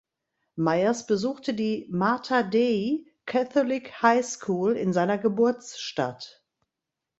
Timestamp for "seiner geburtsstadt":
4.93-6.43